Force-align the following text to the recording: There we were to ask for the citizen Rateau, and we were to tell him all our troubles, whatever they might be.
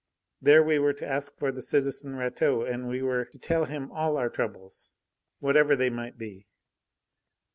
There 0.41 0.63
we 0.63 0.79
were 0.79 0.93
to 0.93 1.05
ask 1.07 1.37
for 1.37 1.51
the 1.51 1.61
citizen 1.61 2.15
Rateau, 2.15 2.63
and 2.63 2.89
we 2.89 3.03
were 3.03 3.23
to 3.25 3.37
tell 3.37 3.65
him 3.65 3.91
all 3.91 4.17
our 4.17 4.29
troubles, 4.29 4.89
whatever 5.37 5.75
they 5.75 5.91
might 5.91 6.17
be. 6.17 6.47